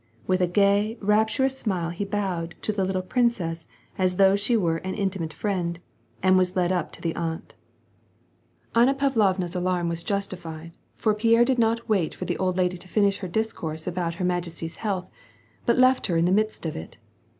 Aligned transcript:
With 0.25 0.41
a 0.41 0.47
gay, 0.47 0.97
rap 0.99 1.27
turous 1.29 1.51
smile 1.51 1.91
he 1.91 2.05
bowed 2.05 2.55
to 2.63 2.73
the 2.73 2.83
little 2.83 3.03
princess 3.03 3.67
as 3.99 4.15
though 4.15 4.35
she 4.35 4.57
were 4.57 4.77
an 4.77 4.95
intimate 4.95 5.31
friend, 5.31 5.79
and 6.23 6.39
was 6.39 6.55
led 6.55 6.71
up 6.71 6.91
to 6.93 7.01
the 7.03 7.13
aunt. 7.15 7.49
WAR 7.49 7.49
AND 7.49 7.49
PEACE. 7.49 8.75
9 8.75 8.81
Anna 8.89 8.93
Pavlovna's 8.95 9.53
alarm 9.53 9.89
was 9.89 10.01
justified, 10.03 10.71
for 10.95 11.13
Pierre 11.13 11.45
did 11.45 11.59
not 11.59 11.87
wait 11.87 12.15
for 12.15 12.25
the 12.25 12.37
old 12.39 12.57
lady 12.57 12.77
to 12.79 12.87
finish 12.87 13.19
her 13.19 13.27
discourse 13.27 13.85
about 13.85 14.15
her 14.15 14.25
majesty's 14.25 14.77
health, 14.77 15.07
but 15.67 15.77
left 15.77 16.07
her 16.07 16.17
in 16.17 16.25
the 16.25 16.31
midst 16.31 16.65
of 16.65 16.75
it. 16.75 16.97